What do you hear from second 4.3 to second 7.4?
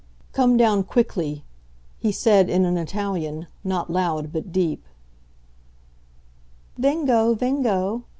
but deep. "Vengo,